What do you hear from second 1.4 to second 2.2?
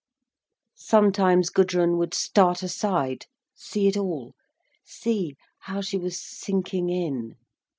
Gudrun would